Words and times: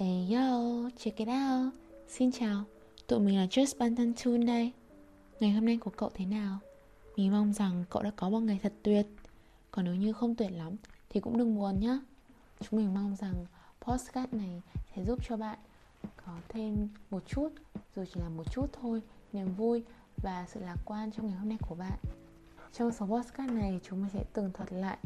Hey 0.00 0.34
yo, 0.34 0.90
check 0.96 1.16
it 1.16 1.28
out. 1.28 1.74
Xin 2.08 2.32
chào, 2.32 2.64
tụi 3.06 3.20
mình 3.20 3.36
là 3.36 3.46
Just 3.46 3.78
Bantan 3.78 4.12
Tune 4.24 4.46
đây. 4.46 4.72
Ngày 5.40 5.50
hôm 5.50 5.66
nay 5.66 5.76
của 5.76 5.90
cậu 5.90 6.10
thế 6.14 6.26
nào? 6.26 6.58
Mình 7.16 7.32
mong 7.32 7.52
rằng 7.52 7.84
cậu 7.90 8.02
đã 8.02 8.10
có 8.16 8.30
một 8.30 8.40
ngày 8.40 8.60
thật 8.62 8.72
tuyệt. 8.82 9.06
Còn 9.70 9.84
nếu 9.84 9.94
như 9.94 10.12
không 10.12 10.34
tuyệt 10.34 10.50
lắm 10.52 10.76
thì 11.10 11.20
cũng 11.20 11.38
đừng 11.38 11.58
buồn 11.58 11.80
nhé 11.80 11.98
Chúng 12.60 12.80
mình 12.80 12.94
mong 12.94 13.16
rằng 13.16 13.34
postcard 13.80 14.34
này 14.34 14.62
sẽ 14.96 15.04
giúp 15.04 15.18
cho 15.28 15.36
bạn 15.36 15.58
có 16.26 16.32
thêm 16.48 16.88
một 17.10 17.22
chút 17.26 17.48
Dù 17.96 18.04
chỉ 18.14 18.20
là 18.20 18.28
một 18.28 18.52
chút 18.52 18.66
thôi 18.80 19.02
Niềm 19.32 19.54
vui 19.54 19.82
và 20.16 20.46
sự 20.48 20.60
lạc 20.60 20.76
quan 20.84 21.12
trong 21.12 21.26
ngày 21.26 21.36
hôm 21.36 21.48
nay 21.48 21.58
của 21.68 21.74
bạn. 21.74 21.98
Trong 22.72 22.92
số 22.92 23.06
postcard 23.06 23.52
này 23.52 23.80
chúng 23.82 24.00
mình 24.00 24.10
sẽ 24.12 24.24
tường 24.32 24.50
thuật 24.54 24.72
lại 24.72 24.98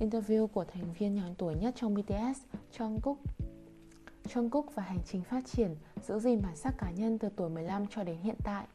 interview 0.00 0.46
của 0.46 0.64
thành 0.64 0.92
viên 0.98 1.14
nhỏ 1.14 1.22
tuổi 1.38 1.54
nhất 1.54 1.74
trong 1.76 1.94
BTS, 1.94 2.40
Jungkook. 2.78 3.16
Jungkook 4.34 4.62
và 4.74 4.82
hành 4.82 5.00
trình 5.06 5.22
phát 5.22 5.46
triển 5.46 5.76
giữ 6.06 6.18
gìn 6.18 6.42
bản 6.42 6.56
sắc 6.56 6.74
cá 6.78 6.90
nhân 6.90 7.18
từ 7.18 7.28
tuổi 7.36 7.50
15 7.50 7.86
cho 7.86 8.04
đến 8.04 8.18
hiện 8.18 8.36
tại. 8.44 8.66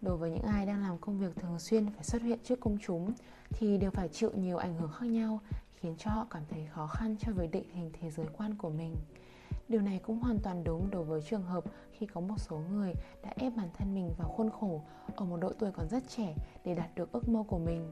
Đối 0.00 0.16
với 0.16 0.30
những 0.30 0.42
ai 0.42 0.66
đang 0.66 0.82
làm 0.82 0.98
công 0.98 1.18
việc 1.18 1.36
thường 1.36 1.58
xuyên 1.58 1.90
phải 1.90 2.04
xuất 2.04 2.22
hiện 2.22 2.38
trước 2.44 2.60
công 2.60 2.78
chúng 2.86 3.12
thì 3.50 3.78
đều 3.78 3.90
phải 3.90 4.08
chịu 4.08 4.30
nhiều 4.34 4.56
ảnh 4.56 4.74
hưởng 4.74 4.92
khác 4.92 5.06
nhau, 5.06 5.40
khiến 5.74 5.94
cho 5.98 6.10
họ 6.10 6.26
cảm 6.30 6.42
thấy 6.50 6.66
khó 6.66 6.86
khăn 6.86 7.16
cho 7.20 7.32
việc 7.32 7.50
định 7.50 7.70
hình 7.72 7.90
thế 8.00 8.10
giới 8.10 8.26
quan 8.38 8.54
của 8.54 8.70
mình. 8.70 8.96
Điều 9.68 9.80
này 9.80 10.00
cũng 10.02 10.20
hoàn 10.20 10.38
toàn 10.42 10.64
đúng 10.64 10.90
đối 10.90 11.04
với 11.04 11.22
trường 11.22 11.42
hợp 11.42 11.64
khi 11.92 12.06
có 12.06 12.20
một 12.20 12.38
số 12.38 12.58
người 12.70 12.92
đã 13.22 13.32
ép 13.36 13.52
bản 13.56 13.68
thân 13.78 13.94
mình 13.94 14.10
vào 14.18 14.28
khuôn 14.28 14.50
khổ 14.50 14.82
ở 15.16 15.24
một 15.24 15.36
độ 15.36 15.52
tuổi 15.58 15.70
còn 15.72 15.88
rất 15.88 16.02
trẻ 16.08 16.34
để 16.64 16.74
đạt 16.74 16.94
được 16.94 17.12
ước 17.12 17.28
mơ 17.28 17.42
của 17.48 17.58
mình. 17.58 17.90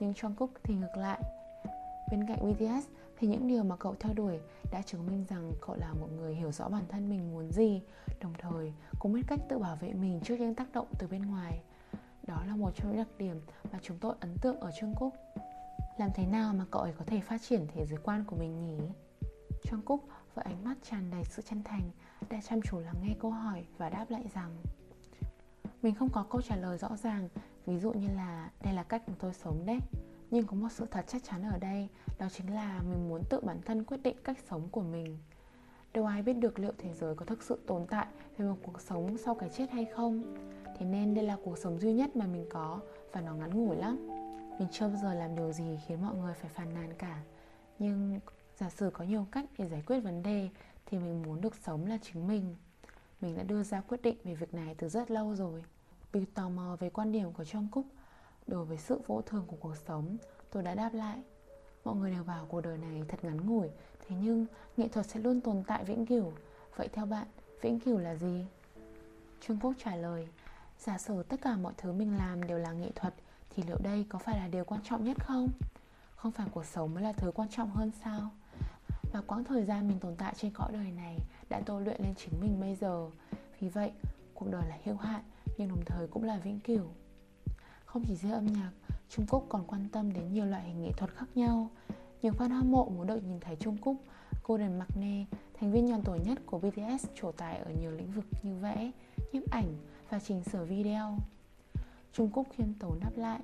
Nhưng 0.00 0.12
Jungkook 0.12 0.48
thì 0.62 0.74
ngược 0.74 0.96
lại. 0.96 1.22
Bên 2.10 2.26
cạnh 2.26 2.52
BTS 2.52 2.88
thì 3.18 3.28
những 3.28 3.48
điều 3.48 3.64
mà 3.64 3.76
cậu 3.76 3.94
theo 4.00 4.14
đuổi 4.14 4.40
đã 4.72 4.82
chứng 4.82 5.06
minh 5.06 5.24
rằng 5.28 5.52
cậu 5.60 5.76
là 5.76 5.92
một 5.92 6.08
người 6.16 6.34
hiểu 6.34 6.52
rõ 6.52 6.68
bản 6.68 6.84
thân 6.88 7.10
mình 7.10 7.32
muốn 7.32 7.50
gì, 7.52 7.82
đồng 8.20 8.32
thời 8.38 8.72
cũng 8.98 9.12
biết 9.12 9.22
cách 9.26 9.40
tự 9.48 9.58
bảo 9.58 9.76
vệ 9.76 9.92
mình 9.92 10.20
trước 10.24 10.40
những 10.40 10.54
tác 10.54 10.72
động 10.72 10.86
từ 10.98 11.06
bên 11.06 11.22
ngoài. 11.26 11.60
Đó 12.26 12.44
là 12.46 12.56
một 12.56 12.70
trong 12.76 12.88
những 12.88 12.98
đặc 12.98 13.08
điểm 13.18 13.40
mà 13.72 13.78
chúng 13.82 13.98
tôi 13.98 14.14
ấn 14.20 14.36
tượng 14.42 14.60
ở 14.60 14.70
Trung 14.80 14.94
Cúc 14.96 15.14
làm 15.98 16.10
thế 16.14 16.26
nào 16.26 16.54
mà 16.54 16.64
cậu 16.70 16.82
ấy 16.82 16.92
có 16.98 17.04
thể 17.04 17.20
phát 17.20 17.42
triển 17.42 17.66
thế 17.74 17.86
giới 17.86 17.98
quan 18.02 18.24
của 18.24 18.36
mình 18.36 18.60
nhỉ? 18.60 18.88
Trung 19.64 19.82
Cúc 19.82 20.04
với 20.34 20.44
ánh 20.44 20.64
mắt 20.64 20.74
tràn 20.90 21.10
đầy 21.10 21.24
sự 21.24 21.42
chân 21.42 21.62
thành, 21.64 21.90
đã 22.30 22.40
chăm 22.48 22.62
chú 22.62 22.78
lắng 22.78 22.96
nghe 23.02 23.14
câu 23.20 23.30
hỏi 23.30 23.64
và 23.78 23.90
đáp 23.90 24.06
lại 24.08 24.24
rằng, 24.34 24.56
mình 25.82 25.94
không 25.94 26.08
có 26.08 26.26
câu 26.30 26.42
trả 26.42 26.56
lời 26.56 26.78
rõ 26.78 26.96
ràng, 26.96 27.28
ví 27.66 27.78
dụ 27.78 27.92
như 27.92 28.08
là 28.08 28.50
đây 28.62 28.74
là 28.74 28.82
cách 28.82 29.08
mà 29.08 29.14
tôi 29.18 29.34
sống 29.34 29.66
đấy 29.66 29.78
nhưng 30.30 30.46
có 30.46 30.56
một 30.56 30.68
sự 30.72 30.86
thật 30.90 31.04
chắc 31.08 31.24
chắn 31.24 31.42
ở 31.42 31.58
đây, 31.58 31.88
đó 32.18 32.26
chính 32.32 32.54
là 32.54 32.82
mình 32.90 33.08
muốn 33.08 33.22
tự 33.30 33.40
bản 33.40 33.60
thân 33.64 33.84
quyết 33.84 34.02
định 34.02 34.16
cách 34.24 34.38
sống 34.50 34.68
của 34.68 34.80
mình. 34.80 35.18
Đâu 35.94 36.06
ai 36.06 36.22
biết 36.22 36.32
được 36.32 36.58
liệu 36.58 36.72
thế 36.78 36.94
giới 36.94 37.14
có 37.14 37.24
thực 37.24 37.42
sự 37.42 37.58
tồn 37.66 37.86
tại 37.86 38.06
về 38.38 38.46
một 38.46 38.56
cuộc 38.62 38.80
sống 38.80 39.18
sau 39.18 39.34
cái 39.34 39.48
chết 39.56 39.70
hay 39.70 39.84
không. 39.84 40.34
Thế 40.78 40.86
nên 40.86 41.14
đây 41.14 41.24
là 41.24 41.36
cuộc 41.44 41.58
sống 41.58 41.78
duy 41.78 41.92
nhất 41.92 42.16
mà 42.16 42.26
mình 42.26 42.46
có, 42.50 42.80
và 43.12 43.20
nó 43.20 43.34
ngắn 43.34 43.64
ngủi 43.64 43.76
lắm. 43.76 44.06
Mình 44.58 44.68
chưa 44.72 44.88
bao 44.88 44.96
giờ 45.02 45.14
làm 45.14 45.36
điều 45.36 45.52
gì 45.52 45.78
khiến 45.86 46.02
mọi 46.02 46.14
người 46.16 46.34
phải 46.34 46.50
phàn 46.50 46.74
nàn 46.74 46.94
cả. 46.98 47.22
Nhưng 47.78 48.20
giả 48.56 48.70
sử 48.70 48.90
có 48.90 49.04
nhiều 49.04 49.26
cách 49.32 49.44
để 49.58 49.68
giải 49.68 49.82
quyết 49.86 50.00
vấn 50.00 50.22
đề, 50.22 50.48
thì 50.86 50.98
mình 50.98 51.22
muốn 51.22 51.40
được 51.40 51.54
sống 51.56 51.86
là 51.86 51.98
chính 52.02 52.26
mình. 52.26 52.56
Mình 53.20 53.36
đã 53.36 53.42
đưa 53.42 53.62
ra 53.62 53.80
quyết 53.80 54.02
định 54.02 54.16
về 54.24 54.34
việc 54.34 54.54
này 54.54 54.74
từ 54.74 54.88
rất 54.88 55.10
lâu 55.10 55.34
rồi. 55.34 55.64
Vì 56.12 56.24
tò 56.24 56.48
mò 56.48 56.76
về 56.80 56.90
quan 56.90 57.12
điểm 57.12 57.32
của 57.32 57.44
Trong 57.44 57.68
Cúc 57.70 57.86
Đối 58.46 58.64
với 58.64 58.78
sự 58.78 59.00
vô 59.06 59.22
thường 59.22 59.44
của 59.46 59.56
cuộc 59.60 59.76
sống, 59.76 60.16
Tôi 60.50 60.62
đã 60.62 60.74
đáp 60.74 60.94
lại 60.94 61.18
Mọi 61.84 61.96
người 61.96 62.10
đều 62.10 62.24
bảo 62.24 62.46
cuộc 62.48 62.60
đời 62.60 62.78
này 62.78 63.02
thật 63.08 63.24
ngắn 63.24 63.46
ngủi, 63.46 63.68
Thế 64.08 64.16
nhưng 64.22 64.46
nghệ 64.76 64.88
thuật 64.88 65.06
sẽ 65.06 65.20
luôn 65.20 65.40
tồn 65.40 65.62
tại 65.66 65.84
vĩnh 65.84 66.06
cửu 66.06 66.32
Vậy 66.76 66.88
theo 66.92 67.06
bạn, 67.06 67.26
vĩnh 67.62 67.80
cửu 67.80 67.98
là 67.98 68.14
gì? 68.14 68.46
Trung 69.40 69.58
Quốc 69.62 69.72
trả 69.78 69.96
lời, 69.96 70.28
Giả 70.78 70.98
sử 70.98 71.22
tất 71.22 71.40
cả 71.42 71.56
mọi 71.56 71.72
thứ 71.76 71.92
mình 71.92 72.16
làm 72.16 72.46
đều 72.46 72.58
là 72.58 72.72
nghệ 72.72 72.90
thuật, 72.94 73.14
Thì 73.50 73.62
liệu 73.62 73.78
đây 73.82 74.06
có 74.08 74.18
phải 74.18 74.38
là 74.38 74.48
điều 74.48 74.64
quan 74.64 74.80
trọng 74.84 75.04
nhất 75.04 75.16
không? 75.20 75.48
Không 76.16 76.32
phải 76.32 76.46
cuộc 76.52 76.64
sống 76.64 76.94
mới 76.94 77.02
là 77.02 77.12
thứ 77.12 77.32
quan 77.34 77.48
trọng 77.48 77.70
hơn 77.70 77.90
sao? 78.04 78.30
Và 79.12 79.22
quãng 79.26 79.44
thời 79.44 79.64
gian 79.64 79.88
mình 79.88 79.98
tồn 79.98 80.16
tại 80.16 80.34
trên 80.36 80.52
cõi 80.52 80.72
đời 80.72 80.90
này 80.90 81.18
Đã 81.48 81.60
tôi 81.66 81.82
luyện 81.82 82.00
lên 82.02 82.14
chính 82.16 82.40
mình 82.40 82.60
bây 82.60 82.74
giờ 82.74 83.10
Vì 83.60 83.68
vậy, 83.68 83.92
cuộc 84.34 84.50
đời 84.50 84.62
là 84.68 84.78
hữu 84.84 84.96
hạn, 84.96 85.22
Nhưng 85.58 85.68
đồng 85.68 85.84
thời 85.86 86.06
cũng 86.06 86.24
là 86.24 86.38
vĩnh 86.38 86.60
cửu 86.60 86.86
không 87.96 88.04
chỉ 88.08 88.16
riêng 88.16 88.32
âm 88.32 88.46
nhạc, 88.46 88.70
Trung 89.08 89.26
Quốc 89.28 89.44
còn 89.48 89.64
quan 89.66 89.88
tâm 89.92 90.12
đến 90.12 90.32
nhiều 90.32 90.44
loại 90.44 90.62
hình 90.62 90.82
nghệ 90.82 90.92
thuật 90.92 91.10
khác 91.14 91.26
nhau. 91.34 91.70
Nhiều 92.22 92.32
fan 92.32 92.48
hâm 92.48 92.72
mộ 92.72 92.84
muốn 92.84 93.06
được 93.06 93.24
nhìn 93.24 93.40
thấy 93.40 93.56
Trung 93.56 93.76
Quốc, 93.80 93.96
Golden 94.44 94.78
Magne, 94.78 95.24
thành 95.60 95.72
viên 95.72 95.86
nhỏ 95.86 95.96
tuổi 96.04 96.18
nhất 96.20 96.38
của 96.46 96.58
BTS 96.58 97.06
trổ 97.14 97.32
tài 97.32 97.58
ở 97.58 97.70
nhiều 97.80 97.90
lĩnh 97.90 98.12
vực 98.12 98.24
như 98.42 98.54
vẽ, 98.54 98.90
nhiếp 99.32 99.50
ảnh 99.50 99.76
và 100.10 100.18
chỉnh 100.18 100.44
sửa 100.44 100.64
video. 100.64 101.18
Trung 102.12 102.30
Quốc 102.32 102.46
khiêm 102.56 102.72
tốn 102.78 103.00
đáp 103.00 103.12
lại 103.16 103.40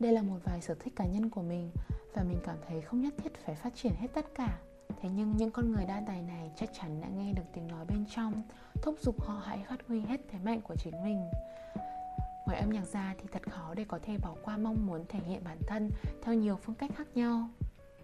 Đây 0.00 0.12
là 0.12 0.22
một 0.22 0.38
vài 0.44 0.60
sở 0.60 0.74
thích 0.74 0.96
cá 0.96 1.06
nhân 1.06 1.30
của 1.30 1.42
mình 1.42 1.70
và 2.14 2.22
mình 2.22 2.38
cảm 2.44 2.56
thấy 2.68 2.80
không 2.80 3.00
nhất 3.00 3.14
thiết 3.22 3.32
phải 3.44 3.54
phát 3.54 3.74
triển 3.74 3.92
hết 3.98 4.08
tất 4.14 4.26
cả. 4.34 4.58
Thế 5.00 5.08
nhưng 5.14 5.36
những 5.36 5.50
con 5.50 5.72
người 5.72 5.84
đa 5.84 6.02
tài 6.06 6.22
này 6.22 6.50
chắc 6.56 6.70
chắn 6.80 7.00
đã 7.00 7.08
nghe 7.08 7.32
được 7.32 7.44
tiếng 7.54 7.68
nói 7.68 7.84
bên 7.84 8.04
trong, 8.10 8.42
thúc 8.82 8.94
giục 9.00 9.22
họ 9.22 9.42
hãy 9.44 9.64
phát 9.68 9.86
huy 9.88 10.00
hết 10.00 10.20
thế 10.30 10.38
mạnh 10.44 10.60
của 10.60 10.74
chính 10.76 11.04
mình. 11.04 11.30
Ngoài 12.46 12.60
âm 12.60 12.70
nhạc 12.70 12.84
ra 12.84 13.14
thì 13.18 13.24
thật 13.32 13.42
khó 13.50 13.74
để 13.74 13.84
có 13.88 13.98
thể 14.02 14.18
bỏ 14.18 14.34
qua 14.42 14.56
mong 14.56 14.86
muốn 14.86 15.04
thể 15.08 15.18
hiện 15.18 15.44
bản 15.44 15.58
thân 15.66 15.90
theo 16.22 16.34
nhiều 16.34 16.56
phương 16.56 16.74
cách 16.74 16.90
khác 16.96 17.06
nhau. 17.14 17.48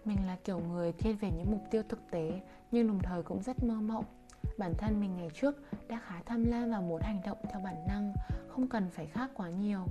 Mình 0.05 0.27
là 0.27 0.37
kiểu 0.43 0.59
người 0.59 0.91
thiên 0.91 1.17
về 1.17 1.31
những 1.31 1.51
mục 1.51 1.61
tiêu 1.71 1.83
thực 1.89 1.99
tế 2.11 2.41
nhưng 2.71 2.87
đồng 2.87 2.99
thời 2.99 3.23
cũng 3.23 3.43
rất 3.43 3.63
mơ 3.63 3.73
mộng. 3.73 4.05
Bản 4.57 4.73
thân 4.77 4.99
mình 4.99 5.17
ngày 5.17 5.29
trước 5.33 5.55
đã 5.87 6.01
khá 6.05 6.21
tham 6.25 6.43
lam 6.43 6.71
và 6.71 6.79
muốn 6.79 7.01
hành 7.01 7.21
động 7.25 7.37
theo 7.49 7.61
bản 7.61 7.75
năng, 7.87 8.13
không 8.47 8.67
cần 8.67 8.89
phải 8.89 9.05
khác 9.05 9.31
quá 9.33 9.49
nhiều. 9.49 9.85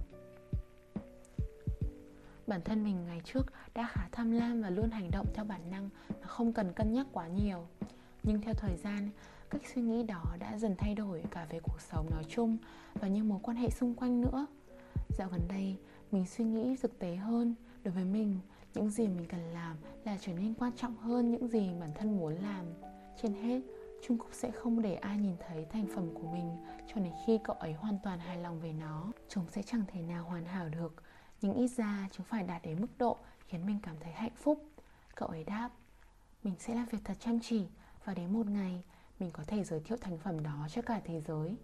Bản 2.46 2.60
thân 2.64 2.84
mình 2.84 3.06
ngày 3.06 3.20
trước 3.24 3.52
đã 3.74 3.88
khá 3.92 4.08
tham 4.12 4.30
lam 4.30 4.62
và 4.62 4.70
luôn 4.70 4.90
hành 4.90 5.10
động 5.10 5.26
theo 5.34 5.44
bản 5.44 5.70
năng 5.70 5.90
mà 6.20 6.26
không 6.26 6.52
cần 6.52 6.72
cân 6.72 6.92
nhắc 6.92 7.06
quá 7.12 7.28
nhiều. 7.28 7.66
Nhưng 8.22 8.40
theo 8.40 8.54
thời 8.54 8.76
gian, 8.76 9.10
cách 9.50 9.62
suy 9.74 9.82
nghĩ 9.82 10.02
đó 10.02 10.24
đã 10.38 10.58
dần 10.58 10.74
thay 10.78 10.94
đổi 10.94 11.24
cả 11.30 11.46
về 11.50 11.60
cuộc 11.62 11.80
sống 11.80 12.10
nói 12.10 12.24
chung 12.28 12.56
và 12.94 13.08
những 13.08 13.28
mối 13.28 13.38
quan 13.42 13.56
hệ 13.56 13.70
xung 13.70 13.94
quanh 13.94 14.20
nữa 14.20 14.46
dạo 15.08 15.28
gần 15.32 15.40
đây 15.48 15.76
mình 16.12 16.26
suy 16.26 16.44
nghĩ 16.44 16.76
thực 16.82 16.98
tế 16.98 17.16
hơn 17.16 17.54
đối 17.84 17.94
với 17.94 18.04
mình 18.04 18.38
những 18.74 18.90
gì 18.90 19.08
mình 19.08 19.26
cần 19.28 19.40
làm 19.40 19.76
là 20.04 20.18
trở 20.20 20.32
nên 20.32 20.54
quan 20.54 20.72
trọng 20.76 20.96
hơn 20.96 21.30
những 21.30 21.48
gì 21.48 21.70
bản 21.80 21.92
thân 21.94 22.16
muốn 22.16 22.34
làm 22.34 22.66
trên 23.22 23.32
hết 23.32 23.60
Trung 24.02 24.18
Quốc 24.18 24.28
sẽ 24.32 24.50
không 24.50 24.82
để 24.82 24.94
ai 24.94 25.18
nhìn 25.18 25.36
thấy 25.48 25.66
thành 25.70 25.86
phẩm 25.94 26.14
của 26.14 26.28
mình 26.32 26.56
cho 26.88 27.00
đến 27.00 27.12
khi 27.26 27.38
cậu 27.44 27.56
ấy 27.56 27.72
hoàn 27.72 27.98
toàn 28.04 28.18
hài 28.18 28.38
lòng 28.38 28.60
về 28.60 28.72
nó. 28.72 29.12
Chúng 29.28 29.48
sẽ 29.48 29.62
chẳng 29.62 29.84
thể 29.88 30.02
nào 30.02 30.24
hoàn 30.24 30.44
hảo 30.44 30.68
được, 30.68 31.02
nhưng 31.40 31.54
ít 31.54 31.68
ra 31.68 32.08
chúng 32.12 32.26
phải 32.26 32.42
đạt 32.42 32.62
đến 32.62 32.80
mức 32.80 32.98
độ 32.98 33.16
khiến 33.46 33.66
mình 33.66 33.78
cảm 33.82 33.96
thấy 34.00 34.12
hạnh 34.12 34.36
phúc. 34.36 34.64
Cậu 35.14 35.28
ấy 35.28 35.44
đáp, 35.44 35.70
mình 36.42 36.54
sẽ 36.58 36.74
làm 36.74 36.86
việc 36.86 36.98
thật 37.04 37.16
chăm 37.20 37.40
chỉ 37.40 37.66
và 38.04 38.14
đến 38.14 38.32
một 38.32 38.46
ngày 38.46 38.82
mình 39.18 39.30
có 39.32 39.44
thể 39.46 39.64
giới 39.64 39.80
thiệu 39.80 39.98
thành 40.00 40.18
phẩm 40.18 40.42
đó 40.42 40.66
cho 40.70 40.82
cả 40.82 41.00
thế 41.04 41.20
giới. 41.20 41.56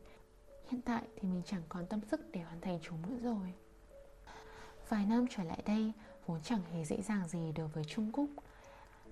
Hiện 0.70 0.80
tại 0.82 1.02
thì 1.16 1.28
mình 1.28 1.42
chẳng 1.46 1.62
còn 1.68 1.86
tâm 1.86 2.00
sức 2.10 2.20
để 2.32 2.40
hoàn 2.40 2.60
thành 2.60 2.78
chúng 2.82 3.02
nữa 3.02 3.18
rồi. 3.22 3.54
Vài 4.88 5.06
năm 5.06 5.26
trở 5.30 5.42
lại 5.42 5.62
đây, 5.66 5.92
vốn 6.26 6.40
chẳng 6.42 6.62
hề 6.72 6.84
dễ 6.84 7.02
dàng 7.02 7.28
gì 7.28 7.52
đối 7.52 7.68
với 7.68 7.84
trung 7.84 8.12
cúc 8.12 8.30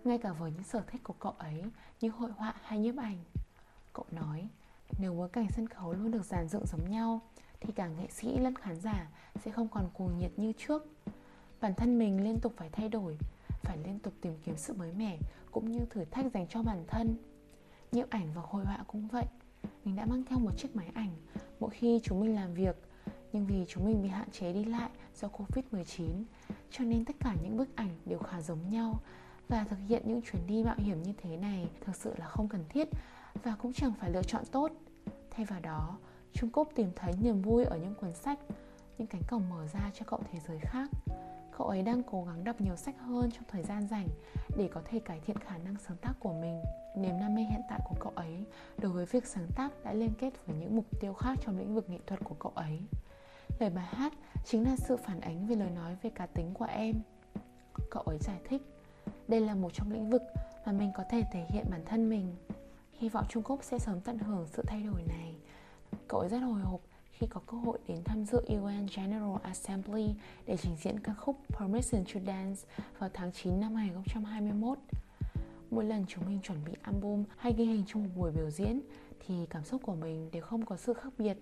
ngay 0.05 0.19
cả 0.19 0.33
với 0.33 0.51
những 0.51 0.65
sở 0.65 0.83
thích 0.87 1.01
của 1.05 1.15
cậu 1.19 1.33
ấy, 1.33 1.65
như 2.01 2.11
hội 2.11 2.31
họa 2.31 2.55
hay 2.63 2.79
nhiếp 2.79 2.97
ảnh, 2.97 3.19
cậu 3.93 4.07
nói, 4.11 4.49
nếu 4.99 5.15
bối 5.15 5.29
cảnh 5.29 5.47
sân 5.51 5.69
khấu 5.69 5.93
luôn 5.93 6.11
được 6.11 6.25
dàn 6.25 6.49
dựng 6.49 6.67
giống 6.67 6.91
nhau, 6.91 7.21
thì 7.61 7.73
cả 7.73 7.89
nghệ 7.89 8.07
sĩ 8.11 8.39
lẫn 8.39 8.55
khán 8.57 8.81
giả 8.81 9.09
sẽ 9.45 9.51
không 9.51 9.69
còn 9.69 9.91
cuồng 9.95 10.19
nhiệt 10.19 10.31
như 10.37 10.53
trước. 10.59 10.87
Bản 11.61 11.75
thân 11.75 11.99
mình 11.99 12.25
liên 12.25 12.41
tục 12.41 12.53
phải 12.57 12.69
thay 12.73 12.89
đổi, 12.89 13.19
phải 13.63 13.79
liên 13.79 13.99
tục 13.99 14.13
tìm 14.21 14.35
kiếm 14.45 14.57
sự 14.57 14.73
mới 14.73 14.93
mẻ, 14.93 15.19
cũng 15.51 15.71
như 15.71 15.79
thử 15.91 16.05
thách 16.05 16.27
dành 16.35 16.47
cho 16.47 16.63
bản 16.63 16.85
thân 16.87 17.17
nhiếp 17.93 18.11
ảnh 18.11 18.29
và 18.35 18.43
hội 18.44 18.65
họa 18.65 18.85
cũng 18.87 19.09
vậy 19.09 19.25
mình 19.85 19.97
đã 19.97 20.06
mang 20.06 20.25
theo 20.25 20.39
một 20.39 20.50
chiếc 20.56 20.77
máy 20.77 20.91
ảnh 20.94 21.11
mỗi 21.61 21.71
khi 21.71 22.00
chúng 22.03 22.21
mình 22.21 22.35
làm 22.35 22.55
việc 22.55 22.77
nhưng 23.33 23.47
vì 23.47 23.65
chúng 23.69 23.85
mình 23.85 24.03
bị 24.03 24.09
hạn 24.09 24.31
chế 24.31 24.53
đi 24.53 24.65
lại 24.65 24.91
do 25.15 25.29
Covid-19 25.29 26.25
cho 26.71 26.85
nên 26.85 27.05
tất 27.05 27.17
cả 27.21 27.37
những 27.43 27.56
bức 27.56 27.77
ảnh 27.77 27.91
đều 28.06 28.19
khá 28.19 28.41
giống 28.41 28.71
nhau 28.71 29.00
và 29.49 29.65
thực 29.65 29.77
hiện 29.89 30.03
những 30.05 30.23
chuyến 30.23 30.47
đi 30.47 30.65
mạo 30.65 30.77
hiểm 30.79 31.03
như 31.03 31.12
thế 31.23 31.37
này 31.37 31.69
thực 31.81 31.97
sự 31.97 32.15
là 32.17 32.27
không 32.27 32.49
cần 32.49 32.65
thiết 32.69 32.89
và 33.43 33.56
cũng 33.62 33.73
chẳng 33.73 33.93
phải 34.00 34.11
lựa 34.11 34.23
chọn 34.23 34.45
tốt. 34.53 34.73
Thay 35.31 35.45
vào 35.45 35.61
đó, 35.61 35.99
Trung 36.33 36.50
cúc 36.50 36.69
tìm 36.75 36.91
thấy 36.97 37.12
niềm 37.23 37.43
vui 37.43 37.65
ở 37.65 37.77
những 37.77 37.95
cuốn 37.95 38.15
sách, 38.15 38.38
những 38.99 39.06
cánh 39.06 39.23
cổng 39.29 39.50
mở 39.50 39.67
ra 39.67 39.91
cho 39.95 40.05
cậu 40.06 40.21
thế 40.33 40.38
giới 40.49 40.59
khác. 40.59 40.91
Cậu 41.58 41.66
ấy 41.66 41.82
đang 41.82 42.02
cố 42.02 42.25
gắng 42.25 42.44
đọc 42.44 42.60
nhiều 42.60 42.76
sách 42.76 42.94
hơn 42.99 43.31
trong 43.31 43.44
thời 43.49 43.62
gian 43.62 43.88
rảnh 43.88 44.08
để 44.56 44.69
có 44.75 44.82
thể 44.84 44.99
cải 44.99 45.20
thiện 45.20 45.38
khả 45.38 45.58
năng 45.58 45.76
sáng 45.87 45.96
tác 45.96 46.12
của 46.20 46.32
mình. 46.32 46.62
Niềm 46.96 47.20
đam 47.20 47.34
mê 47.34 47.43
hiện 47.43 47.60
tại 47.69 47.81
của 47.84 47.96
cậu 48.00 48.12
ấy 48.14 48.44
đối 48.78 48.93
với 48.93 49.06
việc 49.06 49.26
sáng 49.26 49.46
tác 49.56 49.84
đã 49.84 49.93
liên 49.93 50.12
kết 50.19 50.31
với 50.46 50.56
những 50.56 50.76
mục 50.76 50.84
tiêu 51.00 51.12
khác 51.12 51.38
trong 51.43 51.58
lĩnh 51.58 51.75
vực 51.75 51.90
nghệ 51.90 51.99
thuật 52.06 52.20
của 52.25 52.34
cậu 52.34 52.52
ấy. 52.54 52.81
Lời 53.58 53.70
bài 53.70 53.87
hát 53.88 54.12
chính 54.44 54.64
là 54.64 54.76
sự 54.76 54.96
phản 54.96 55.20
ánh 55.20 55.46
về 55.46 55.56
lời 55.56 55.70
nói 55.70 55.96
về 56.02 56.10
cá 56.10 56.26
tính 56.26 56.54
của 56.54 56.64
em. 56.64 56.96
Cậu 57.90 58.02
ấy 58.02 58.19
giải 58.20 58.40
thích, 58.44 58.62
đây 59.28 59.40
là 59.40 59.54
một 59.54 59.70
trong 59.72 59.93
lĩnh 59.93 60.10
vực 60.10 60.22
mà 60.66 60.72
mình 60.72 60.90
có 60.94 61.04
thể 61.10 61.22
thể 61.32 61.46
hiện 61.49 61.66
bản 61.70 61.82
thân 61.87 62.08
mình. 62.08 62.37
hy 62.93 63.08
vọng 63.08 63.25
Trung 63.28 63.43
Quốc 63.43 63.64
sẽ 63.64 63.78
sớm 63.78 64.00
tận 64.00 64.19
hưởng 64.19 64.46
sự 64.46 64.62
thay 64.66 64.82
đổi 64.82 65.02
này. 65.08 65.34
Cậu 66.08 66.20
ấy 66.20 66.28
rất 66.28 66.38
hồi 66.38 66.60
hộp 66.60 66.81
khi 67.23 67.29
có 67.29 67.41
cơ 67.47 67.57
hội 67.57 67.79
đến 67.89 68.05
tham 68.05 68.25
dự 68.25 68.39
UN 68.49 68.87
General 68.97 69.37
Assembly 69.43 70.15
để 70.47 70.57
trình 70.57 70.77
diễn 70.83 71.01
ca 71.01 71.15
khúc 71.15 71.37
Permission 71.49 72.05
to 72.05 72.21
Dance 72.27 72.61
vào 72.99 73.11
tháng 73.15 73.33
9 73.33 73.61
năm 73.61 73.75
2021. 73.75 74.79
Mỗi 75.71 75.85
lần 75.85 76.05
chúng 76.09 76.25
mình 76.27 76.39
chuẩn 76.43 76.65
bị 76.65 76.73
album 76.83 77.25
hay 77.37 77.53
ghi 77.57 77.65
hình 77.65 77.85
trong 77.87 78.03
một 78.03 78.09
buổi 78.17 78.33
biểu 78.33 78.51
diễn 78.51 78.81
thì 79.27 79.35
cảm 79.51 79.65
xúc 79.65 79.83
của 79.83 79.95
mình 79.95 80.31
đều 80.33 80.43
không 80.43 80.65
có 80.65 80.77
sự 80.77 80.95
khác 80.95 81.13
biệt. 81.19 81.37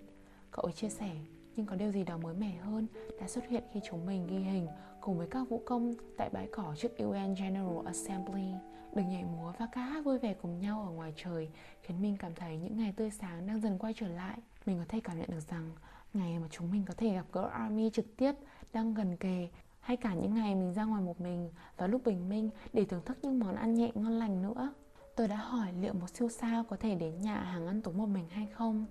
Cậu 0.51 0.65
ấy 0.65 0.73
chia 0.73 0.89
sẻ, 0.89 1.11
nhưng 1.55 1.65
có 1.65 1.75
điều 1.75 1.91
gì 1.91 2.03
đó 2.03 2.17
mới 2.17 2.33
mẻ 2.33 2.51
hơn 2.61 2.87
đã 3.21 3.27
xuất 3.27 3.47
hiện 3.49 3.63
khi 3.73 3.79
chúng 3.89 4.05
mình 4.05 4.27
ghi 4.27 4.39
hình 4.39 4.67
cùng 5.01 5.17
với 5.17 5.27
các 5.31 5.49
vũ 5.49 5.61
công 5.65 5.93
tại 6.17 6.29
bãi 6.29 6.47
cỏ 6.51 6.75
trước 6.77 6.97
UN 6.97 7.35
General 7.39 7.85
Assembly. 7.85 8.53
Được 8.95 9.03
nhảy 9.03 9.23
múa 9.23 9.53
và 9.59 9.67
ca 9.71 9.81
hát 9.81 10.05
vui 10.05 10.19
vẻ 10.19 10.33
cùng 10.33 10.59
nhau 10.59 10.83
ở 10.85 10.91
ngoài 10.91 11.13
trời, 11.15 11.49
khiến 11.81 12.01
mình 12.01 12.17
cảm 12.17 12.35
thấy 12.35 12.57
những 12.57 12.77
ngày 12.77 12.93
tươi 12.97 13.11
sáng 13.11 13.47
đang 13.47 13.61
dần 13.61 13.77
quay 13.77 13.93
trở 13.97 14.07
lại. 14.07 14.37
Mình 14.65 14.79
có 14.79 14.85
thể 14.89 14.99
cảm 15.03 15.19
nhận 15.19 15.29
được 15.29 15.49
rằng 15.49 15.71
ngày 16.13 16.39
mà 16.39 16.47
chúng 16.51 16.71
mình 16.71 16.83
có 16.87 16.93
thể 16.97 17.13
gặp 17.13 17.25
gỡ 17.31 17.49
Army 17.53 17.89
trực 17.89 18.17
tiếp 18.17 18.35
đang 18.73 18.93
gần 18.93 19.17
kề, 19.17 19.49
hay 19.79 19.97
cả 19.97 20.13
những 20.13 20.33
ngày 20.33 20.55
mình 20.55 20.73
ra 20.73 20.83
ngoài 20.83 21.01
một 21.01 21.21
mình 21.21 21.49
vào 21.77 21.87
lúc 21.87 22.01
bình 22.05 22.29
minh 22.29 22.49
để 22.73 22.85
thưởng 22.85 23.01
thức 23.05 23.17
những 23.21 23.39
món 23.39 23.55
ăn 23.55 23.73
nhẹ 23.73 23.91
ngon 23.95 24.11
lành 24.11 24.41
nữa. 24.41 24.73
Tôi 25.15 25.27
đã 25.27 25.35
hỏi 25.35 25.73
liệu 25.79 25.93
một 25.93 26.09
siêu 26.09 26.29
sao 26.29 26.63
có 26.63 26.75
thể 26.75 26.95
đến 26.95 27.21
nhà 27.21 27.43
hàng 27.43 27.67
ăn 27.67 27.81
tối 27.81 27.93
một 27.93 28.05
mình 28.05 28.29
hay 28.29 28.47
không. 28.47 28.85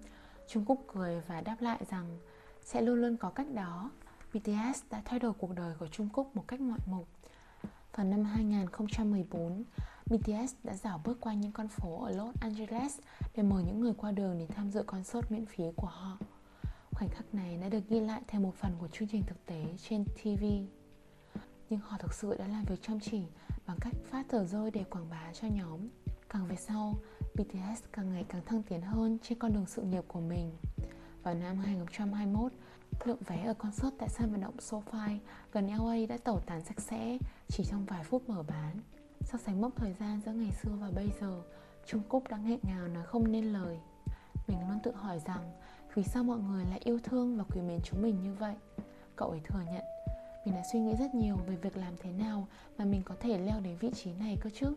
Trung 0.49 0.64
Cúc 0.64 0.85
cười 0.94 1.20
và 1.20 1.41
đáp 1.41 1.56
lại 1.61 1.79
rằng 1.91 2.19
sẽ 2.62 2.82
luôn 2.82 3.00
luôn 3.00 3.17
có 3.17 3.31
cách 3.31 3.46
đó. 3.55 3.91
BTS 4.32 4.82
đã 4.91 5.03
thay 5.05 5.19
đổi 5.19 5.32
cuộc 5.32 5.55
đời 5.56 5.75
của 5.79 5.88
Trung 5.88 6.08
Quốc 6.12 6.37
một 6.37 6.49
cách 6.49 6.61
ngoạn 6.61 6.81
mục. 6.87 7.08
Vào 8.00 8.08
năm 8.08 8.25
2014, 8.25 9.64
BTS 10.06 10.55
đã 10.64 10.75
dạo 10.75 11.00
bước 11.05 11.20
qua 11.20 11.35
những 11.35 11.52
con 11.52 11.69
phố 11.69 12.05
ở 12.05 12.11
Los 12.11 12.35
Angeles 12.41 12.99
để 13.37 13.43
mời 13.43 13.64
những 13.64 13.81
người 13.81 13.93
qua 13.97 14.12
đường 14.12 14.38
đến 14.38 14.49
tham 14.49 14.70
dự 14.70 14.82
concert 14.82 15.31
miễn 15.31 15.47
phí 15.47 15.64
của 15.76 15.87
họ. 15.87 16.19
Khoảnh 16.91 17.08
khắc 17.08 17.35
này 17.35 17.56
đã 17.56 17.69
được 17.69 17.88
ghi 17.88 18.00
lại 18.00 18.23
theo 18.29 18.41
một 18.41 18.55
phần 18.55 18.73
của 18.79 18.88
chương 18.88 19.08
trình 19.08 19.23
thực 19.26 19.47
tế 19.47 19.64
trên 19.88 20.05
TV. 20.05 20.44
Nhưng 21.70 21.81
họ 21.81 21.99
thực 21.99 22.14
sự 22.14 22.37
đã 22.38 22.47
làm 22.47 22.64
việc 22.64 22.82
chăm 22.82 23.00
chỉ 23.00 23.23
bằng 23.67 23.76
cách 23.81 23.94
phát 24.11 24.29
tờ 24.29 24.44
rơi 24.44 24.70
để 24.70 24.85
quảng 24.85 25.11
bá 25.11 25.32
cho 25.32 25.49
nhóm. 25.49 25.81
Càng 26.29 26.46
về 26.46 26.56
sau, 26.56 26.94
BTS 27.35 27.82
càng 27.93 28.12
ngày 28.12 28.25
càng 28.29 28.44
thăng 28.46 28.62
tiến 28.62 28.82
hơn 28.82 29.19
trên 29.23 29.38
con 29.38 29.53
đường 29.53 29.67
sự 29.67 29.82
nghiệp 29.82 30.05
của 30.08 30.20
mình. 30.20 30.50
Vào 31.23 31.35
năm 31.35 31.58
2021, 31.58 32.53
lượng 33.05 33.23
vé 33.26 33.44
ở 33.44 33.55
concert 33.55 33.94
tại 33.99 34.08
sân 34.08 34.31
vận 34.31 34.41
động 34.41 34.56
SoFi 34.56 35.19
gần 35.53 35.67
LA 35.67 36.06
đã 36.08 36.17
tẩu 36.25 36.41
tán 36.41 36.64
sạch 36.64 36.81
sẽ 36.81 37.19
chỉ 37.50 37.64
trong 37.64 37.85
vài 37.85 38.05
phút 38.05 38.29
mở 38.29 38.43
bán. 38.43 38.76
So 39.20 39.38
sánh 39.38 39.61
mốc 39.61 39.76
thời 39.76 39.93
gian 39.93 40.20
giữa 40.26 40.32
ngày 40.32 40.52
xưa 40.62 40.70
và 40.81 40.91
bây 40.91 41.08
giờ, 41.20 41.43
Trung 41.87 42.02
Cúc 42.08 42.29
đã 42.29 42.37
nghẹn 42.37 42.58
ngào 42.62 42.88
nói 42.88 43.05
không 43.06 43.32
nên 43.32 43.44
lời. 43.44 43.79
Mình 44.49 44.58
luôn 44.69 44.79
tự 44.82 44.93
hỏi 44.93 45.20
rằng 45.26 45.52
vì 45.94 46.02
sao 46.02 46.25
mọi 46.25 46.38
người 46.38 46.64
lại 46.64 46.81
yêu 46.85 46.99
thương 47.05 47.38
và 47.38 47.44
quý 47.44 47.61
mến 47.61 47.81
chúng 47.85 48.02
mình 48.02 48.23
như 48.23 48.35
vậy. 48.35 48.55
Cậu 49.17 49.31
ấy 49.31 49.41
thừa 49.44 49.61
nhận 49.73 49.85
mình 50.44 50.55
đã 50.55 50.62
suy 50.73 50.81
nghĩ 50.81 50.94
rất 50.97 51.14
nhiều 51.14 51.37
về 51.47 51.56
việc 51.56 51.76
làm 51.76 51.94
thế 52.02 52.12
nào 52.12 52.47
mà 52.79 52.85
mình 52.85 53.02
có 53.05 53.14
thể 53.20 53.38
leo 53.38 53.61
đến 53.61 53.76
vị 53.81 53.91
trí 53.94 54.12
này 54.12 54.37
cơ 54.41 54.50
chứ. 54.55 54.75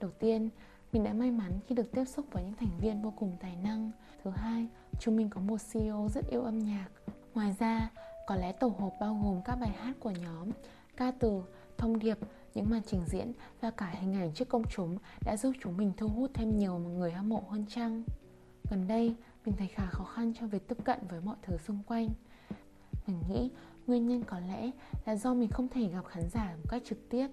Đầu 0.00 0.10
tiên, 0.10 0.50
mình 0.92 1.04
đã 1.04 1.12
may 1.12 1.30
mắn 1.30 1.52
khi 1.66 1.74
được 1.74 1.92
tiếp 1.92 2.04
xúc 2.04 2.26
với 2.32 2.44
những 2.44 2.54
thành 2.54 2.78
viên 2.80 3.02
vô 3.02 3.12
cùng 3.16 3.36
tài 3.40 3.56
năng. 3.56 3.90
Thứ 4.24 4.30
hai, 4.30 4.66
chúng 5.00 5.16
mình 5.16 5.30
có 5.30 5.40
một 5.40 5.56
CEO 5.72 6.08
rất 6.14 6.26
yêu 6.30 6.42
âm 6.42 6.58
nhạc. 6.58 6.88
Ngoài 7.34 7.56
ra, 7.58 7.90
có 8.26 8.34
lẽ 8.34 8.52
tổ 8.52 8.68
hợp 8.68 8.90
bao 9.00 9.18
gồm 9.22 9.42
các 9.44 9.56
bài 9.60 9.70
hát 9.70 9.92
của 10.00 10.10
nhóm, 10.10 10.50
ca 10.96 11.10
từ, 11.10 11.42
thông 11.78 11.98
điệp, 11.98 12.18
những 12.54 12.70
màn 12.70 12.82
trình 12.86 13.04
diễn 13.06 13.32
và 13.60 13.70
cả 13.70 13.94
hình 14.00 14.14
ảnh 14.14 14.32
trước 14.34 14.48
công 14.48 14.62
chúng 14.70 14.98
đã 15.24 15.36
giúp 15.36 15.52
chúng 15.60 15.76
mình 15.76 15.92
thu 15.96 16.08
hút 16.08 16.30
thêm 16.34 16.58
nhiều 16.58 16.78
người 16.78 17.12
hâm 17.12 17.28
mộ 17.28 17.42
hơn 17.48 17.64
chăng. 17.68 18.02
Gần 18.70 18.88
đây, 18.88 19.14
mình 19.44 19.54
thấy 19.58 19.68
khá 19.68 19.86
khó 19.86 20.04
khăn 20.04 20.32
trong 20.34 20.48
việc 20.48 20.68
tiếp 20.68 20.78
cận 20.84 20.98
với 21.10 21.20
mọi 21.20 21.36
thứ 21.42 21.56
xung 21.56 21.82
quanh. 21.86 22.08
Mình 23.06 23.22
nghĩ 23.28 23.50
nguyên 23.86 24.06
nhân 24.06 24.22
có 24.26 24.38
lẽ 24.38 24.70
là 25.06 25.16
do 25.16 25.34
mình 25.34 25.50
không 25.50 25.68
thể 25.68 25.88
gặp 25.88 26.04
khán 26.06 26.24
giả 26.30 26.56
một 26.56 26.64
cách 26.68 26.82
trực 26.84 27.08
tiếp. 27.08 27.28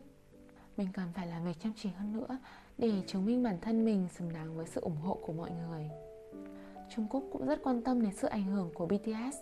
Mình 0.77 0.87
cần 0.93 1.07
phải 1.13 1.27
làm 1.27 1.45
việc 1.45 1.59
chăm 1.63 1.73
chỉ 1.75 1.89
hơn 1.89 2.13
nữa 2.13 2.37
để 2.77 3.01
chứng 3.07 3.25
minh 3.25 3.43
bản 3.43 3.57
thân 3.61 3.85
mình 3.85 4.07
xứng 4.17 4.33
đáng 4.33 4.57
với 4.57 4.65
sự 4.67 4.81
ủng 4.81 4.97
hộ 4.97 5.19
của 5.25 5.33
mọi 5.33 5.51
người. 5.51 5.89
Trung 6.95 7.07
Quốc 7.09 7.23
cũng 7.31 7.45
rất 7.45 7.63
quan 7.63 7.83
tâm 7.83 8.01
đến 8.01 8.11
sự 8.13 8.27
ảnh 8.27 8.43
hưởng 8.43 8.71
của 8.73 8.85
BTS. 8.85 9.37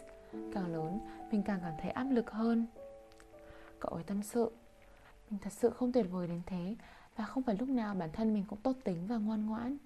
Càng 0.54 0.74
lớn, 0.74 1.00
mình 1.32 1.44
càng 1.44 1.60
cảm 1.64 1.74
thấy 1.82 1.92
áp 1.92 2.08
lực 2.12 2.32
hơn. 2.32 2.68
Cậu 3.80 3.92
ấy 3.92 4.04
tâm 4.04 4.24
sự, 4.24 4.52
mình 5.34 5.40
thật 5.42 5.54
sự 5.54 5.70
không 5.70 5.92
tuyệt 5.92 6.06
vời 6.12 6.28
đến 6.28 6.42
thế 6.46 6.76
và 7.16 7.26
không 7.26 7.44
phải 7.44 7.56
lúc 7.60 7.70
nào 7.70 7.96
bản 7.96 8.10
thân 8.14 8.34
mình 8.34 8.44
cũng 8.48 8.60
tốt 8.60 8.74
tính 8.84 9.08
và 9.08 9.18
ngoan 9.18 9.46
ngoãn. 9.46 9.78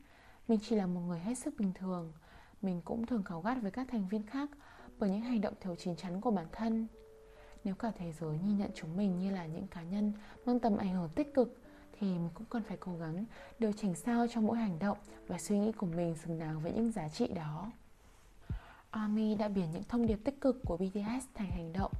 Mình 0.47 0.59
chỉ 0.63 0.75
là 0.75 0.85
một 0.85 1.01
người 1.07 1.19
hết 1.19 1.37
sức 1.37 1.53
bình 1.57 1.71
thường. 1.73 2.13
Mình 2.61 2.81
cũng 2.85 3.05
thường 3.05 3.23
cáu 3.23 3.41
gắt 3.41 3.57
với 3.61 3.71
các 3.71 3.87
thành 3.91 4.07
viên 4.07 4.23
khác 4.23 4.49
bởi 4.99 5.09
những 5.09 5.21
hành 5.21 5.41
động 5.41 5.53
thiếu 5.61 5.75
chín 5.75 5.95
chắn 5.95 6.21
của 6.21 6.31
bản 6.31 6.45
thân. 6.51 6.87
Nếu 7.63 7.75
cả 7.75 7.91
thế 7.97 8.13
giới 8.19 8.37
nhìn 8.45 8.57
nhận 8.57 8.71
chúng 8.75 8.97
mình 8.97 9.19
như 9.19 9.31
là 9.31 9.45
những 9.45 9.67
cá 9.67 9.83
nhân 9.83 10.13
mang 10.45 10.59
tầm 10.59 10.77
ảnh 10.77 10.93
hưởng 10.93 11.09
tích 11.15 11.33
cực, 11.33 11.57
thì 11.99 12.07
mình 12.07 12.29
cũng 12.33 12.45
cần 12.49 12.63
phải 12.63 12.77
cố 12.77 12.97
gắng 12.97 13.25
điều 13.59 13.71
chỉnh 13.71 13.95
sao 13.95 14.27
cho 14.27 14.41
mỗi 14.41 14.57
hành 14.57 14.79
động 14.79 14.97
và 15.27 15.37
suy 15.37 15.59
nghĩ 15.59 15.71
của 15.71 15.87
mình 15.87 16.15
xứng 16.15 16.39
đáng 16.39 16.59
với 16.59 16.71
những 16.71 16.91
giá 16.91 17.09
trị 17.09 17.27
đó. 17.27 17.71
ARMY 18.91 19.35
đã 19.35 19.47
biến 19.47 19.71
những 19.71 19.83
thông 19.83 20.07
điệp 20.07 20.19
tích 20.23 20.41
cực 20.41 20.59
của 20.65 20.77
BTS 20.77 21.25
thành 21.33 21.51
hành 21.51 21.73
động. 21.73 21.91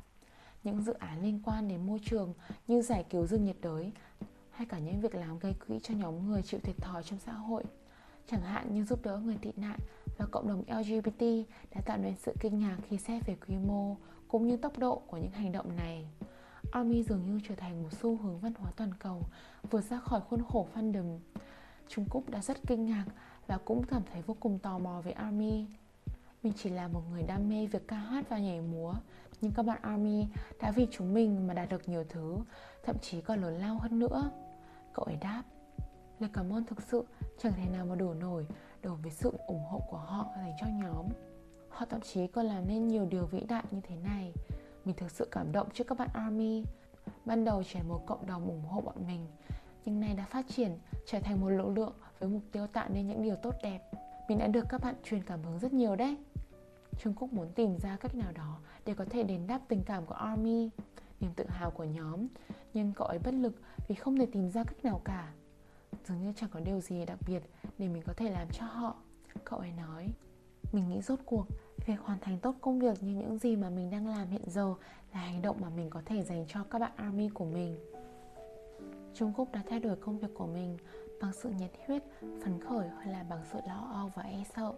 Những 0.68 0.82
dự 0.82 0.94
án 0.94 1.22
liên 1.22 1.40
quan 1.44 1.68
đến 1.68 1.86
môi 1.86 2.00
trường 2.06 2.34
như 2.68 2.82
giải 2.82 3.06
cứu 3.10 3.28
rừng 3.28 3.44
nhiệt 3.44 3.56
đới 3.62 3.92
hay 4.52 4.66
cả 4.66 4.80
những 4.80 5.02
việc 5.02 5.16
làm 5.16 5.40
gây 5.40 5.54
quỹ 5.68 5.80
cho 5.84 5.94
nhóm 5.94 6.28
người 6.28 6.42
chịu 6.42 6.60
thiệt 6.64 6.76
thòi 6.78 7.04
trong 7.04 7.20
xã 7.20 7.32
hội 7.34 7.64
chẳng 8.28 8.42
hạn 8.42 8.74
như 8.74 8.84
giúp 8.84 9.04
đỡ 9.04 9.18
người 9.18 9.38
tị 9.42 9.52
nạn 9.56 9.80
và 10.18 10.26
cộng 10.32 10.48
đồng 10.48 10.64
LGBT 10.68 11.24
đã 11.76 11.82
tạo 11.86 11.98
nên 11.98 12.16
sự 12.16 12.34
kinh 12.40 12.60
ngạc 12.60 12.78
khi 12.90 12.98
xét 12.98 13.26
về 13.26 13.36
quy 13.48 13.56
mô 13.58 13.96
cũng 14.28 14.48
như 14.48 14.58
tốc 14.58 14.78
độ 14.78 15.02
của 15.08 15.18
những 15.18 15.32
hành 15.32 15.52
động 15.52 15.76
này. 15.76 16.06
ARMY 16.72 17.04
dường 17.04 17.26
như 17.26 17.40
trở 17.48 17.56
thành 17.56 17.84
một 17.84 17.90
xu 18.02 18.18
hướng 18.18 18.40
văn 18.40 18.54
hóa 18.58 18.72
toàn 18.76 18.92
cầu 19.00 19.22
vượt 19.72 19.82
ra 19.82 20.00
khỏi 20.00 20.22
khuôn 20.30 20.44
khổ 20.50 20.68
fandom. 20.76 21.20
Trung 21.88 22.06
Quốc 22.10 22.30
đã 22.30 22.42
rất 22.42 22.58
kinh 22.68 22.86
ngạc 22.86 23.06
và 23.48 23.58
cũng 23.58 23.84
cảm 23.84 24.02
thấy 24.12 24.22
vô 24.22 24.36
cùng 24.40 24.60
tò 24.60 24.80
mò 24.80 25.02
về 25.02 25.12
ARMY. 25.12 25.66
Mình 26.44 26.54
chỉ 26.56 26.70
là 26.70 26.88
một 26.88 27.02
người 27.12 27.24
đam 27.24 27.50
mê 27.50 27.66
việc 27.66 27.88
ca 27.88 27.96
hát 27.96 28.30
và 28.30 28.38
nhảy 28.38 28.62
múa, 28.62 28.94
nhưng 29.42 29.52
các 29.52 29.64
bạn 29.64 29.80
ARMY 29.82 30.26
đã 30.62 30.72
vì 30.72 30.88
chúng 30.92 31.14
mình 31.14 31.48
mà 31.48 31.54
đạt 31.54 31.70
được 31.70 31.90
nhiều 31.90 32.04
thứ, 32.10 32.38
thậm 32.84 32.96
chí 33.02 33.22
còn 33.22 33.42
lớn 33.42 33.58
lao 33.58 33.78
hơn 33.78 34.00
nữa. 34.00 34.32
Cậu 34.94 35.06
ấy 35.06 35.16
đáp, 35.16 35.44
lời 36.20 36.30
cảm 36.34 36.54
ơn 36.54 36.66
thực 36.66 36.82
sự 36.82 37.06
chẳng 37.38 37.54
thể 37.54 37.66
nào 37.72 37.86
mà 37.86 37.96
đổ 37.96 38.14
nổi 38.14 38.46
đối 38.82 38.96
với 38.96 39.12
sự 39.12 39.34
ủng 39.48 39.64
hộ 39.70 39.82
của 39.90 39.98
họ 39.98 40.28
dành 40.36 40.54
cho 40.60 40.68
nhóm. 40.68 41.06
Họ 41.70 41.86
thậm 41.86 42.02
chí 42.02 42.28
còn 42.28 42.46
làm 42.46 42.68
nên 42.68 42.88
nhiều 42.88 43.06
điều 43.06 43.26
vĩ 43.26 43.40
đại 43.40 43.64
như 43.72 43.82
thế 43.84 43.96
này. 43.96 44.34
Mình 44.86 44.96
thực 44.96 45.12
sự 45.12 45.28
cảm 45.32 45.52
động 45.52 45.68
trước 45.74 45.88
các 45.88 45.98
bạn 45.98 46.10
ARMY. 46.14 46.64
Ban 47.26 47.46
đầu 47.46 47.64
chỉ 47.64 47.80
một 47.88 48.04
cộng 48.06 48.26
đồng 48.26 48.46
ủng 48.46 48.64
hộ 48.68 48.82
bọn 48.82 49.08
mình, 49.08 49.28
nhưng 49.86 50.00
nay 50.00 50.14
đã 50.14 50.26
phát 50.26 50.46
triển 50.50 50.78
trở 51.06 51.20
thành 51.20 51.42
một 51.42 51.50
lực 51.50 51.68
lượng 51.68 51.94
với 52.20 52.30
mục 52.30 52.42
tiêu 52.52 52.68
tạo 52.68 52.90
nên 52.90 53.08
những 53.08 53.24
điều 53.24 53.36
tốt 53.36 53.56
đẹp. 53.64 53.80
Mình 54.28 54.38
đã 54.38 54.48
được 54.48 54.66
các 54.70 54.82
bạn 54.82 54.96
truyền 55.04 55.24
cảm 55.24 55.44
hứng 55.44 55.60
rất 55.60 55.74
nhiều 55.74 55.96
đấy. 55.96 56.18
Trung 57.00 57.14
Quốc 57.14 57.34
muốn 57.34 57.52
tìm 57.56 57.78
ra 57.78 57.98
cách 58.00 58.16
nào 58.16 58.32
đó 58.32 58.60
để 58.86 58.94
có 58.94 59.06
thể 59.10 59.24
đền 59.24 59.48
đáp 59.48 59.62
tình 59.68 59.84
cảm 59.86 60.06
của 60.06 60.14
ARMY, 60.14 60.70
niềm 61.20 61.32
tự 61.36 61.46
hào 61.48 61.72
của 61.72 61.84
nhóm, 61.84 62.28
nhưng 62.74 62.94
cậu 62.94 63.08
ấy 63.08 63.20
bất 63.20 63.34
lực 63.34 63.56
vì 63.88 63.96
không 63.96 64.18
thể 64.18 64.26
tìm 64.26 64.52
ra 64.52 64.64
cách 64.64 64.86
nào 64.86 65.02
cả. 65.06 65.34
Dường 66.06 66.24
như 66.24 66.34
chẳng 66.36 66.50
có 66.54 66.60
điều 66.60 66.82
gì 66.82 67.06
đặc 67.06 67.20
biệt 67.28 67.44
để 67.78 67.88
mình 67.88 68.04
có 68.06 68.14
thể 68.14 68.32
làm 68.32 68.48
cho 68.52 68.66
họ, 68.66 68.96
cậu 69.44 69.60
ấy 69.60 69.72
nói. 69.72 70.08
Mình 70.74 70.90
nghĩ 70.90 71.02
rốt 71.02 71.20
cuộc 71.26 71.48
Việc 71.88 72.00
hoàn 72.02 72.20
thành 72.20 72.40
tốt 72.40 72.56
công 72.62 72.80
việc 72.80 73.04
như 73.04 73.16
những 73.16 73.40
gì 73.40 73.56
mà 73.56 73.70
mình 73.70 73.90
đang 73.90 74.08
làm 74.08 74.30
hiện 74.30 74.42
giờ 74.48 74.74
là 75.14 75.20
hành 75.20 75.42
động 75.42 75.58
mà 75.62 75.70
mình 75.70 75.90
có 75.90 76.02
thể 76.06 76.24
dành 76.24 76.46
cho 76.48 76.64
các 76.64 76.80
bạn 76.80 76.92
ARMY 76.96 77.30
của 77.30 77.46
mình. 77.46 77.78
Trung 79.14 79.34
Quốc 79.38 79.52
đã 79.52 79.64
thay 79.70 79.80
đổi 79.80 79.96
công 79.96 80.20
việc 80.20 80.28
của 80.34 80.48
mình 80.48 80.78
bằng 81.22 81.34
sự 81.34 81.50
nhiệt 81.50 81.72
huyết, 81.88 82.04
phấn 82.22 82.60
khởi 82.60 82.88
hay 82.88 83.08
là 83.08 83.24
bằng 83.24 83.44
sự 83.52 83.60
lo 83.68 83.90
âu 83.94 84.12
và 84.16 84.24
e 84.24 84.44
sợ. 84.56 84.74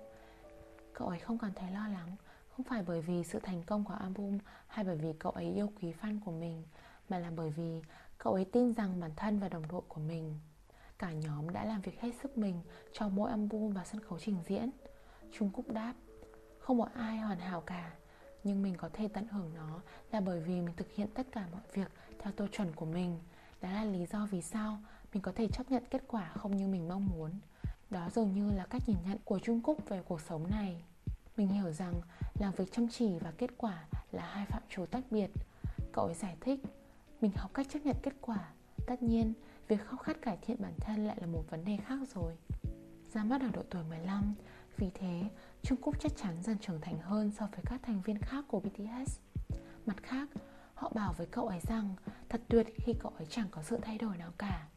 Cậu 0.99 1.07
ấy 1.07 1.19
không 1.19 1.37
còn 1.37 1.51
thấy 1.55 1.71
lo 1.71 1.87
lắng, 1.87 2.15
không 2.49 2.65
phải 2.65 2.83
bởi 2.87 3.01
vì 3.01 3.23
sự 3.23 3.39
thành 3.39 3.63
công 3.63 3.83
của 3.83 3.93
album 3.93 4.37
hay 4.67 4.85
bởi 4.85 4.97
vì 4.97 5.13
cậu 5.13 5.31
ấy 5.31 5.53
yêu 5.53 5.71
quý 5.81 5.93
fan 6.01 6.19
của 6.25 6.31
mình, 6.31 6.63
mà 7.09 7.19
là 7.19 7.31
bởi 7.35 7.49
vì 7.49 7.81
cậu 8.17 8.33
ấy 8.33 8.45
tin 8.45 8.73
rằng 8.73 8.99
bản 8.99 9.11
thân 9.15 9.39
và 9.39 9.49
đồng 9.49 9.67
đội 9.67 9.81
của 9.87 10.01
mình. 10.01 10.39
Cả 10.97 11.11
nhóm 11.11 11.49
đã 11.49 11.65
làm 11.65 11.81
việc 11.81 12.01
hết 12.01 12.11
sức 12.21 12.37
mình 12.37 12.61
cho 12.93 13.09
mỗi 13.09 13.29
album 13.29 13.73
và 13.73 13.85
sân 13.85 14.01
khấu 14.01 14.19
trình 14.19 14.37
diễn. 14.47 14.69
Trung 15.31 15.49
cúc 15.49 15.71
đáp 15.71 15.93
không 16.59 16.77
một 16.77 16.87
ai 16.93 17.17
hoàn 17.17 17.39
hảo 17.39 17.61
cả 17.61 17.93
nhưng 18.43 18.61
mình 18.61 18.75
có 18.77 18.89
thể 18.93 19.07
tận 19.07 19.27
hưởng 19.27 19.51
nó 19.55 19.81
là 20.11 20.21
bởi 20.21 20.39
vì 20.39 20.61
mình 20.61 20.75
thực 20.77 20.91
hiện 20.95 21.07
tất 21.13 21.27
cả 21.31 21.47
mọi 21.51 21.61
việc 21.73 21.91
theo 22.19 22.33
tiêu 22.33 22.47
chuẩn 22.51 22.73
của 22.75 22.85
mình 22.85 23.19
đó 23.61 23.69
là 23.69 23.83
lý 23.83 24.05
do 24.05 24.27
vì 24.31 24.41
sao 24.41 24.77
mình 25.13 25.21
có 25.21 25.31
thể 25.35 25.47
chấp 25.47 25.71
nhận 25.71 25.83
kết 25.89 26.01
quả 26.07 26.31
không 26.35 26.57
như 26.57 26.67
mình 26.67 26.87
mong 26.87 27.07
muốn 27.07 27.31
đó 27.89 28.09
dường 28.15 28.33
như 28.33 28.51
là 28.51 28.65
cách 28.65 28.81
nhìn 28.87 28.97
nhận 29.05 29.17
của 29.25 29.39
trung 29.39 29.61
cúc 29.61 29.89
về 29.89 30.01
cuộc 30.07 30.21
sống 30.21 30.49
này 30.49 30.83
mình 31.39 31.47
hiểu 31.47 31.71
rằng 31.71 32.01
làm 32.39 32.53
việc 32.53 32.71
chăm 32.71 32.87
chỉ 32.87 33.19
và 33.19 33.31
kết 33.37 33.49
quả 33.57 33.85
là 34.11 34.25
hai 34.25 34.45
phạm 34.45 34.61
trù 34.69 34.85
tách 34.85 35.03
biệt. 35.11 35.29
Cậu 35.91 36.05
ấy 36.05 36.13
giải 36.13 36.37
thích 36.41 36.59
mình 37.21 37.31
học 37.35 37.51
cách 37.53 37.67
chấp 37.69 37.79
nhận 37.83 37.95
kết 38.03 38.13
quả. 38.21 38.49
Tất 38.87 39.03
nhiên 39.03 39.33
việc 39.67 39.79
khao 39.87 39.97
khát 39.97 40.21
cải 40.21 40.37
thiện 40.41 40.61
bản 40.61 40.73
thân 40.77 41.07
lại 41.07 41.17
là 41.21 41.27
một 41.27 41.43
vấn 41.49 41.65
đề 41.65 41.77
khác 41.77 41.99
rồi. 42.15 42.37
Ra 43.13 43.23
mắt 43.23 43.41
ở 43.41 43.47
độ 43.53 43.61
tuổi 43.69 43.83
15 43.83 44.35
Vì 44.77 44.89
thế, 44.93 45.23
Trung 45.61 45.77
Quốc 45.81 45.95
chắc 45.99 46.11
chắn 46.17 46.43
dần 46.43 46.57
trưởng 46.57 46.81
thành 46.81 46.99
hơn 46.99 47.31
so 47.31 47.47
với 47.51 47.61
các 47.65 47.79
thành 47.83 48.01
viên 48.01 48.17
khác 48.17 48.45
của 48.47 48.59
BTS 48.59 49.19
Mặt 49.85 50.03
khác, 50.03 50.29
họ 50.73 50.91
bảo 50.95 51.13
với 51.17 51.27
cậu 51.27 51.47
ấy 51.47 51.59
rằng 51.59 51.95
thật 52.29 52.41
tuyệt 52.47 52.67
khi 52.77 52.93
cậu 52.99 53.11
ấy 53.17 53.27
chẳng 53.29 53.47
có 53.51 53.63
sự 53.63 53.77
thay 53.81 53.97
đổi 53.97 54.17
nào 54.17 54.31
cả. 54.37 54.67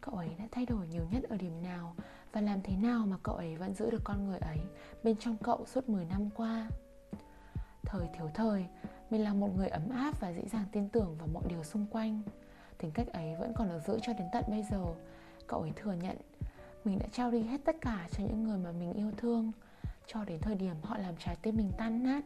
Cậu 0.00 0.14
ấy 0.14 0.30
đã 0.38 0.44
thay 0.52 0.66
đổi 0.66 0.86
nhiều 0.86 1.06
nhất 1.10 1.22
ở 1.22 1.36
điểm 1.36 1.62
nào 1.62 1.96
và 2.36 2.42
làm 2.42 2.62
thế 2.62 2.76
nào 2.76 3.06
mà 3.06 3.16
cậu 3.22 3.34
ấy 3.34 3.56
vẫn 3.56 3.74
giữ 3.74 3.90
được 3.90 4.00
con 4.04 4.26
người 4.26 4.38
ấy 4.38 4.58
bên 5.02 5.16
trong 5.16 5.36
cậu 5.42 5.66
suốt 5.66 5.88
10 5.88 6.04
năm 6.04 6.30
qua? 6.34 6.68
Thời 7.82 8.06
thiếu 8.14 8.30
thời, 8.34 8.66
mình 9.10 9.24
là 9.24 9.34
một 9.34 9.56
người 9.56 9.68
ấm 9.68 9.88
áp 9.90 10.20
và 10.20 10.32
dễ 10.32 10.42
dàng 10.52 10.64
tin 10.72 10.88
tưởng 10.88 11.16
vào 11.18 11.28
mọi 11.32 11.42
điều 11.48 11.64
xung 11.64 11.86
quanh. 11.86 12.22
Tính 12.78 12.90
cách 12.90 13.06
ấy 13.12 13.36
vẫn 13.40 13.52
còn 13.56 13.68
được 13.68 13.80
giữ 13.86 13.98
cho 14.02 14.12
đến 14.12 14.28
tận 14.32 14.44
bây 14.48 14.62
giờ. 14.70 14.84
Cậu 15.46 15.60
ấy 15.60 15.72
thừa 15.76 15.92
nhận 15.92 16.16
Mình 16.84 16.98
đã 16.98 17.06
trao 17.12 17.30
đi 17.30 17.42
hết 17.42 17.60
tất 17.64 17.76
cả 17.80 18.08
cho 18.10 18.24
những 18.24 18.44
người 18.44 18.58
mà 18.58 18.72
mình 18.72 18.92
yêu 18.92 19.10
thương. 19.16 19.52
Cho 20.06 20.24
đến 20.24 20.38
thời 20.40 20.54
điểm 20.54 20.74
họ 20.82 20.98
làm 20.98 21.14
trái 21.18 21.36
tim 21.42 21.56
mình 21.56 21.72
tan 21.78 22.02
nát 22.02 22.24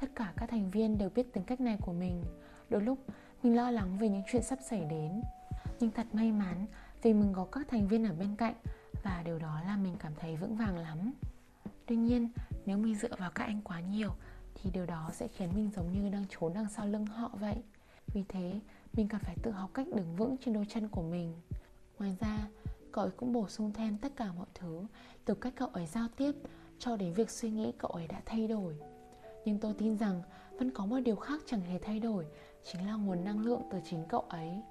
Tất 0.00 0.06
cả 0.14 0.32
các 0.36 0.50
thành 0.50 0.70
viên 0.70 0.98
đều 0.98 1.10
biết 1.10 1.32
tính 1.32 1.44
cách 1.44 1.60
này 1.60 1.76
của 1.80 1.92
mình. 1.92 2.22
Đôi 2.68 2.82
lúc 2.82 2.98
mình 3.42 3.56
lo 3.56 3.70
lắng 3.70 3.98
về 3.98 4.08
những 4.08 4.22
chuyện 4.32 4.42
sắp 4.42 4.58
xảy 4.62 4.84
đến. 4.84 5.22
Nhưng 5.80 5.90
thật 5.90 6.06
may 6.12 6.32
mắn 6.32 6.66
vì 7.02 7.12
mình 7.12 7.32
có 7.32 7.44
các 7.52 7.68
thành 7.68 7.88
viên 7.88 8.06
ở 8.06 8.14
bên 8.18 8.36
cạnh 8.36 8.54
và 9.06 9.22
điều 9.24 9.38
đó 9.38 9.60
làm 9.66 9.82
mình 9.82 9.96
cảm 9.98 10.12
thấy 10.20 10.36
vững 10.36 10.56
vàng 10.56 10.78
lắm. 10.78 11.12
Tuy 11.86 11.96
nhiên, 11.96 12.28
nếu 12.66 12.78
mình 12.78 12.94
dựa 12.94 13.16
vào 13.18 13.30
các 13.34 13.44
anh 13.44 13.60
quá 13.64 13.80
nhiều, 13.80 14.10
Thì 14.54 14.70
điều 14.70 14.86
đó 14.86 15.10
sẽ 15.12 15.28
khiến 15.28 15.50
mình 15.54 15.70
giống 15.76 15.92
như 15.92 16.08
đang 16.10 16.24
trốn 16.30 16.54
đằng 16.54 16.68
sau 16.68 16.86
lưng 16.86 17.06
họ 17.06 17.30
vậy. 17.40 17.56
Vì 18.06 18.24
thế, 18.28 18.60
mình 18.92 19.08
cần 19.08 19.20
phải 19.20 19.36
tự 19.42 19.50
học 19.50 19.70
cách 19.74 19.86
đứng 19.94 20.16
vững 20.16 20.36
trên 20.44 20.54
đôi 20.54 20.66
chân 20.68 20.88
của 20.88 21.02
mình. 21.02 21.34
Ngoài 21.98 22.16
ra, 22.20 22.48
cậu 22.92 23.04
ấy 23.04 23.10
cũng 23.16 23.32
bổ 23.32 23.48
sung 23.48 23.72
thêm 23.72 23.98
tất 23.98 24.12
cả 24.16 24.32
mọi 24.32 24.46
thứ, 24.54 24.86
từ 25.24 25.34
cách 25.34 25.52
cậu 25.56 25.68
ấy 25.68 25.86
giao 25.86 26.08
tiếp 26.16 26.32
cho 26.78 26.96
đến 26.96 27.12
việc 27.12 27.30
suy 27.30 27.50
nghĩ 27.50 27.72
cậu 27.78 27.90
ấy 27.90 28.06
đã 28.06 28.22
thay 28.26 28.48
đổi. 28.48 28.74
Nhưng 29.44 29.58
tôi 29.58 29.74
tin 29.78 29.98
rằng 29.98 30.22
vẫn 30.58 30.70
có 30.70 30.86
một 30.86 31.00
điều 31.00 31.16
khác 31.16 31.42
chẳng 31.46 31.60
hề 31.60 31.78
thay 31.78 32.00
đổi, 32.00 32.26
chính 32.64 32.86
là 32.86 32.94
nguồn 32.94 33.24
năng 33.24 33.40
lượng 33.40 33.62
từ 33.70 33.80
chính 33.84 34.04
cậu 34.08 34.20
ấy. 34.20 34.62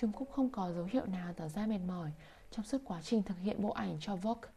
Trung 0.00 0.12
Quốc 0.12 0.28
không 0.30 0.50
có 0.50 0.72
dấu 0.72 0.84
hiệu 0.84 1.06
nào 1.06 1.32
tỏ 1.36 1.48
ra 1.48 1.66
mệt 1.66 1.78
mỏi 1.86 2.10
trong 2.50 2.64
suốt 2.64 2.78
quá 2.84 3.02
trình 3.02 3.22
thực 3.22 3.38
hiện 3.38 3.62
bộ 3.62 3.70
ảnh 3.70 3.96
cho 4.00 4.16
Vogue. 4.16 4.50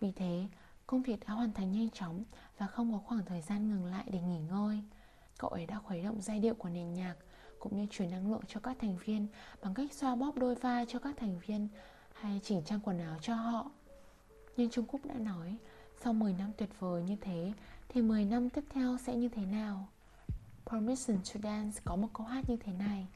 Vì 0.00 0.12
thế, 0.12 0.46
công 0.86 1.02
việc 1.02 1.20
đã 1.26 1.34
hoàn 1.34 1.52
thành 1.52 1.72
nhanh 1.72 1.90
chóng 1.90 2.24
và 2.58 2.66
không 2.66 2.92
có 2.92 2.98
khoảng 2.98 3.24
thời 3.24 3.42
gian 3.42 3.70
ngừng 3.70 3.84
lại 3.84 4.04
để 4.10 4.20
nghỉ 4.20 4.38
ngơi. 4.38 4.82
Cậu 5.38 5.50
ấy 5.50 5.66
đã 5.66 5.78
khuấy 5.78 6.02
động 6.02 6.20
giai 6.20 6.38
điệu 6.40 6.54
của 6.54 6.68
nền 6.68 6.94
nhạc 6.94 7.14
cũng 7.58 7.76
như 7.76 7.86
truyền 7.90 8.10
năng 8.10 8.30
lượng 8.30 8.42
cho 8.48 8.60
các 8.60 8.76
thành 8.80 8.96
viên 9.04 9.26
bằng 9.62 9.74
cách 9.74 9.92
xoa 9.92 10.14
bóp 10.14 10.36
đôi 10.36 10.54
vai 10.54 10.86
cho 10.88 10.98
các 10.98 11.16
thành 11.16 11.38
viên 11.46 11.68
hay 12.12 12.40
chỉnh 12.44 12.62
trang 12.64 12.80
quần 12.80 12.98
áo 12.98 13.16
cho 13.22 13.34
họ. 13.34 13.70
Nhưng 14.56 14.70
Trung 14.70 14.86
Quốc 14.88 15.00
đã 15.04 15.14
nói, 15.14 15.56
sau 16.02 16.12
10 16.12 16.32
năm 16.32 16.52
tuyệt 16.56 16.70
vời 16.78 17.02
như 17.02 17.16
thế 17.20 17.52
thì 17.88 18.02
10 18.02 18.24
năm 18.24 18.50
tiếp 18.50 18.64
theo 18.70 18.96
sẽ 19.06 19.16
như 19.16 19.28
thế 19.28 19.42
nào? 19.46 19.88
Permission 20.66 21.16
to 21.16 21.40
Dance 21.42 21.80
có 21.84 21.96
một 21.96 22.08
câu 22.12 22.26
hát 22.26 22.50
như 22.50 22.56
thế 22.56 22.72
này 22.72 23.06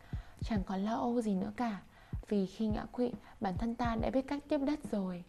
Chẳng 0.44 0.64
còn 0.64 0.84
lo 0.84 0.94
âu 0.94 1.20
gì 1.20 1.34
nữa 1.34 1.52
cả 1.56 1.82
Vì 2.28 2.46
khi 2.46 2.66
ngã 2.66 2.84
quỵ, 2.92 3.10
bản 3.40 3.58
thân 3.58 3.74
ta 3.74 3.96
đã 3.96 4.10
biết 4.10 4.26
cách 4.28 4.42
tiếp 4.48 4.58
đất 4.58 4.78
rồi. 4.90 5.24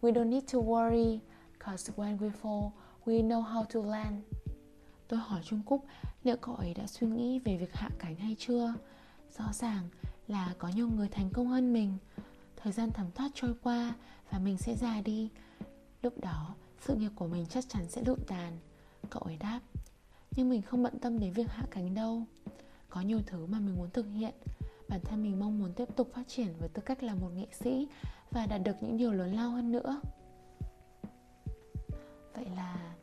We 0.00 0.12
don't 0.12 0.28
need 0.28 0.44
to 0.52 0.58
worry 0.58 1.18
Cause 1.60 1.92
when 1.96 2.18
we 2.18 2.30
fall, 2.42 2.70
we 3.04 3.28
know 3.28 3.42
how 3.42 3.64
to 3.64 3.90
land 3.90 4.22
Tôi 5.08 5.20
hỏi 5.20 5.40
Trung 5.44 5.62
Cúc 5.66 5.84
liệu 6.24 6.36
cậu 6.36 6.54
ấy 6.54 6.74
đã 6.74 6.86
suy 6.86 7.06
nghĩ 7.06 7.38
về 7.38 7.56
việc 7.56 7.74
hạ 7.74 7.90
cánh 7.98 8.16
hay 8.16 8.36
chưa? 8.38 8.74
Rõ 9.38 9.52
ràng 9.52 9.88
là 10.28 10.54
có 10.58 10.68
nhiều 10.68 10.88
người 10.88 11.08
thành 11.08 11.30
công 11.30 11.46
hơn 11.46 11.72
mình. 11.72 11.98
Thời 12.56 12.72
gian 12.72 12.90
thấm 12.90 13.06
thoát 13.14 13.30
trôi 13.34 13.54
qua 13.62 13.94
và 14.30 14.38
mình 14.38 14.58
sẽ 14.58 14.74
già 14.74 15.00
đi. 15.00 15.30
Lúc 16.02 16.20
đó 16.20 16.54
sự 16.80 16.94
nghiệp 16.94 17.10
của 17.14 17.26
mình 17.26 17.46
chắc 17.46 17.64
chắn 17.68 17.88
sẽ 17.88 18.02
lụi 18.06 18.16
tàn. 18.26 18.58
Cậu 19.10 19.22
ấy 19.22 19.36
đáp. 19.36 19.60
Nhưng 20.36 20.48
mình 20.48 20.62
không 20.62 20.82
bận 20.82 20.98
tâm 20.98 21.18
đến 21.18 21.32
việc 21.32 21.50
hạ 21.50 21.64
cánh 21.70 21.94
đâu. 21.94 22.22
Có 22.96 23.02
nhiều 23.02 23.20
thứ 23.26 23.46
mà 23.46 23.58
mình 23.60 23.76
muốn 23.76 23.90
thực 23.90 24.06
hiện. 24.06 24.34
Bản 24.88 25.00
thân 25.04 25.22
mình 25.22 25.40
mong 25.40 25.58
muốn 25.58 25.72
tiếp 25.72 25.88
tục 25.96 26.10
phát 26.14 26.28
triển 26.28 26.54
với 26.58 26.68
tư 26.68 26.82
cách 26.82 27.02
là 27.02 27.14
một 27.14 27.28
nghệ 27.36 27.46
sĩ 27.52 27.88
Và 28.30 28.46
đạt 28.46 28.60
được 28.64 28.76
những 28.80 28.96
điều 28.96 29.12
lớn 29.12 29.34
lao 29.34 29.50
hơn 29.50 29.72
nữa. 29.72 30.00
Vậy 32.34 32.46
là 32.56 32.94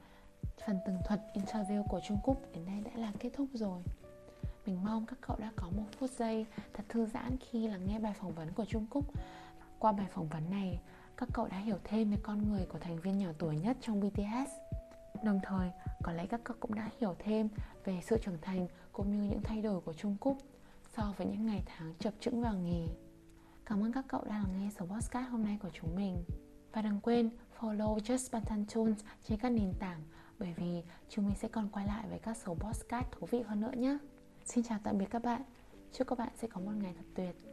phần 0.66 0.80
tường 0.86 0.98
thuật 1.08 1.22
interview 1.34 1.84
của 1.88 2.00
Trung 2.08 2.18
Quốc 2.24 2.38
đến 2.54 2.66
đây 2.66 2.82
đã 2.82 2.92
là 3.02 3.12
kết 3.20 3.30
thúc 3.34 3.48
rồi. 3.54 3.82
Mình 4.66 4.84
mong 4.84 5.06
các 5.06 5.18
cậu 5.22 5.38
đã 5.40 5.52
có 5.56 5.70
một 5.78 5.86
phút 6.00 6.10
giây 6.12 6.46
thật 6.74 6.84
thư 6.90 7.06
giãn 7.06 7.38
khi 7.40 7.68
lắng 7.68 7.86
nghe 7.88 8.00
bài 8.00 8.14
phỏng 8.20 8.36
vấn 8.36 8.54
của 8.54 8.66
Trung 8.66 8.88
Cúc 8.90 9.06
qua 9.80 9.92
bài 9.92 10.08
phỏng 10.14 10.28
vấn 10.28 10.50
này, 10.50 10.80
các 11.18 11.30
cậu 11.34 11.48
đã 11.48 11.58
hiểu 11.58 11.78
thêm 11.84 12.12
về 12.12 12.18
con 12.24 12.52
người 12.52 12.66
của 12.66 12.80
thành 12.80 13.00
viên 13.00 13.18
nhỏ 13.18 13.30
tuổi 13.38 13.56
nhất 13.56 13.78
trong 13.82 14.00
BTS 14.00 14.74
đồng 15.24 15.40
thời, 15.44 15.70
có 16.04 16.12
lẽ 16.12 16.26
các 16.26 16.42
cậu 16.44 16.58
cũng 16.60 16.76
đã 16.76 16.90
hiểu 17.00 17.16
thêm 17.20 17.50
về 17.86 18.00
sự 18.04 18.18
trưởng 18.24 18.38
thành 18.42 18.68
cũng 18.94 19.12
như 19.12 19.30
những 19.30 19.42
thay 19.42 19.62
đổi 19.62 19.82
của 19.82 19.94
Trung 19.94 20.18
Cúc 20.20 20.38
so 20.98 21.14
với 21.18 21.28
những 21.28 21.46
ngày 21.46 21.64
tháng 21.66 21.94
chập 22.00 22.14
chững 22.20 22.42
vào 22.42 22.56
nghề 22.56 22.88
Cảm 23.66 23.84
ơn 23.84 23.92
các 23.92 24.06
cậu 24.08 24.24
đã 24.24 24.38
lắng 24.38 24.60
nghe 24.60 24.70
số 24.80 24.86
podcast 24.86 25.30
hôm 25.30 25.44
nay 25.44 25.58
của 25.62 25.70
chúng 25.74 25.96
mình 25.96 26.24
Và 26.74 26.82
đừng 26.82 27.00
quên 27.00 27.30
follow 27.60 27.98
Just 27.98 28.30
Bantan 28.32 28.66
Tunes 28.74 28.98
trên 29.24 29.40
các 29.40 29.50
nền 29.50 29.74
tảng, 29.80 30.02
bởi 30.40 30.54
vì 30.58 30.84
chúng 31.10 31.26
mình 31.26 31.36
sẽ 31.36 31.48
còn 31.48 31.70
quay 31.70 31.88
lại 31.88 32.06
với 32.10 32.20
các 32.20 32.38
số 32.38 32.56
podcast 32.56 33.06
thú 33.12 33.28
vị 33.32 33.42
hơn 33.42 33.62
nữa 33.62 33.72
nhé. 33.78 33.98
Xin 34.46 34.64
chào 34.64 34.80
tạm 34.84 34.98
biệt 34.98 35.08
các 35.10 35.24
bạn. 35.24 35.42
Chúc 35.94 36.08
các 36.08 36.18
bạn 36.18 36.30
sẽ 36.36 36.48
có 36.48 36.62
một 36.62 36.72
ngày 36.82 36.94
thật 36.98 37.06
tuyệt. 37.16 37.52